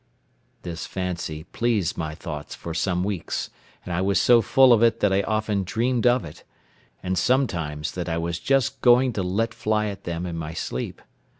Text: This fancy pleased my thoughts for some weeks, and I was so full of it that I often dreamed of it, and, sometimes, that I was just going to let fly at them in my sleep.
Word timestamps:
This 0.63 0.87
fancy 0.87 1.43
pleased 1.43 1.95
my 1.95 2.15
thoughts 2.15 2.55
for 2.55 2.73
some 2.73 3.03
weeks, 3.03 3.51
and 3.85 3.93
I 3.93 4.01
was 4.01 4.19
so 4.19 4.41
full 4.41 4.73
of 4.73 4.81
it 4.81 4.99
that 5.01 5.13
I 5.13 5.21
often 5.21 5.63
dreamed 5.63 6.07
of 6.07 6.25
it, 6.25 6.43
and, 7.03 7.15
sometimes, 7.19 7.91
that 7.91 8.09
I 8.09 8.17
was 8.17 8.39
just 8.39 8.81
going 8.81 9.13
to 9.13 9.21
let 9.21 9.53
fly 9.53 9.89
at 9.89 10.05
them 10.05 10.25
in 10.25 10.35
my 10.37 10.55
sleep. 10.55 11.03